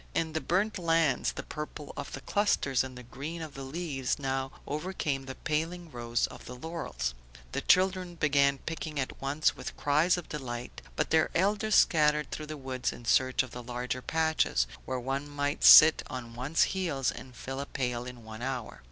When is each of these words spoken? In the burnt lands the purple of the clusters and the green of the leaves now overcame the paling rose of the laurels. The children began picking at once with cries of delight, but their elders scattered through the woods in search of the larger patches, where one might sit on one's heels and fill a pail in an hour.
In 0.15 0.33
the 0.33 0.41
burnt 0.41 0.79
lands 0.79 1.33
the 1.33 1.43
purple 1.43 1.93
of 1.95 2.13
the 2.13 2.21
clusters 2.21 2.83
and 2.83 2.97
the 2.97 3.03
green 3.03 3.39
of 3.39 3.53
the 3.53 3.61
leaves 3.61 4.17
now 4.17 4.51
overcame 4.65 5.27
the 5.27 5.35
paling 5.35 5.91
rose 5.91 6.25
of 6.25 6.45
the 6.45 6.55
laurels. 6.55 7.13
The 7.51 7.61
children 7.61 8.15
began 8.15 8.57
picking 8.57 8.99
at 8.99 9.21
once 9.21 9.55
with 9.55 9.77
cries 9.77 10.17
of 10.17 10.27
delight, 10.27 10.81
but 10.95 11.11
their 11.11 11.29
elders 11.35 11.75
scattered 11.75 12.31
through 12.31 12.47
the 12.47 12.57
woods 12.57 12.91
in 12.91 13.05
search 13.05 13.43
of 13.43 13.51
the 13.51 13.61
larger 13.61 14.01
patches, 14.01 14.65
where 14.85 14.99
one 14.99 15.29
might 15.29 15.63
sit 15.63 16.01
on 16.09 16.33
one's 16.33 16.63
heels 16.73 17.11
and 17.11 17.35
fill 17.35 17.59
a 17.59 17.67
pail 17.67 18.05
in 18.05 18.17
an 18.27 18.41
hour. 18.41 18.79